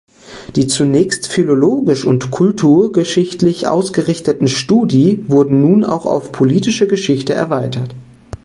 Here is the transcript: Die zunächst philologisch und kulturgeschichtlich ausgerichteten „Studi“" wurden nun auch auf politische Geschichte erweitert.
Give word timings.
Die 0.55 0.65
zunächst 0.65 1.27
philologisch 1.27 2.05
und 2.05 2.31
kulturgeschichtlich 2.31 3.67
ausgerichteten 3.67 4.47
„Studi“" 4.47 5.23
wurden 5.27 5.61
nun 5.61 5.83
auch 5.85 6.07
auf 6.07 6.31
politische 6.31 6.87
Geschichte 6.87 7.35
erweitert. 7.35 7.93